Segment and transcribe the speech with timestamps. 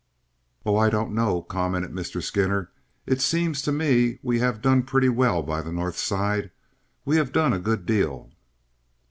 [0.65, 2.23] "Oh, I don't know," commented Mr.
[2.23, 2.71] Skinner.
[3.05, 6.49] "It seems to me we have done pretty well by the North Side.
[7.05, 8.31] We have done a good deal."